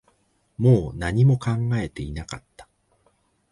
[0.57, 2.67] もう何も考えていなかった